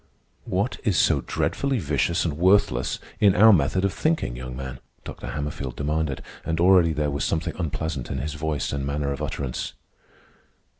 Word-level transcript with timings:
"What 0.45 0.79
is 0.83 0.97
so 0.97 1.21
dreadfully 1.27 1.77
vicious 1.77 2.25
and 2.25 2.35
worthless 2.35 2.97
in 3.19 3.35
our 3.35 3.53
method 3.53 3.85
of 3.85 3.93
thinking, 3.93 4.35
young 4.35 4.57
man?" 4.57 4.79
Dr. 5.03 5.27
Hammerfield 5.27 5.75
demanded, 5.75 6.23
and 6.43 6.59
already 6.59 6.91
there 6.91 7.11
was 7.11 7.23
something 7.23 7.53
unpleasant 7.59 8.09
in 8.09 8.17
his 8.17 8.33
voice 8.33 8.73
and 8.73 8.83
manner 8.83 9.11
of 9.11 9.21
utterance. 9.21 9.73